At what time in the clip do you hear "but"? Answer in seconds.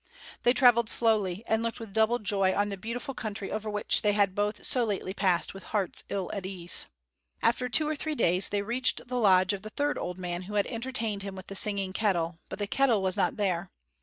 12.49-12.57